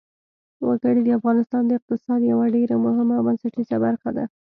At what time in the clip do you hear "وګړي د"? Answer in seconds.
0.67-1.09